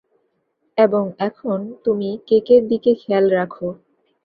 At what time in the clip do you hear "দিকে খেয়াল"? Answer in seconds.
2.67-3.25